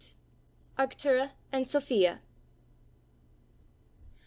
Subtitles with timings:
[0.79, 2.21] ARCTURA AND SOPHIA.